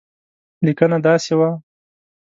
لیکنه 0.65 0.97
داسې 1.07 1.33
وه. 1.39 1.49